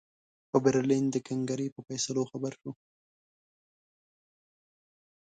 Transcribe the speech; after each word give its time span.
په 0.51 0.57
برلین 0.65 1.05
د 1.11 1.15
کنګرې 1.27 1.67
په 1.75 1.79
فیصلو 1.87 2.23
خبر 2.31 2.53
شو. 2.61 2.71